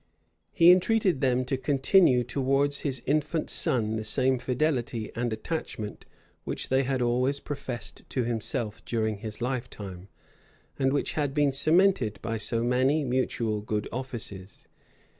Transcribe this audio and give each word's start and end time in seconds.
He 0.51 0.71
entreated 0.71 1.21
them 1.21 1.45
to 1.45 1.57
continue 1.57 2.23
towards 2.23 2.79
his 2.79 3.03
infant 3.05 3.51
son 3.51 3.97
the 3.97 4.03
same 4.03 4.39
fidelity 4.39 5.11
and 5.13 5.31
attachment 5.31 6.05
which 6.43 6.69
they 6.69 6.81
had 6.81 7.03
always 7.03 7.39
professed 7.39 8.01
to 8.09 8.23
himself 8.23 8.83
during 8.83 9.17
his 9.17 9.43
lifetime, 9.43 10.07
and 10.79 10.91
which 10.91 11.11
had 11.13 11.35
been 11.35 11.51
cemented 11.51 12.17
by 12.23 12.39
so 12.39 12.63
many 12.63 13.03
mutual 13.03 13.61
good 13.61 13.87
offices. 13.91 14.67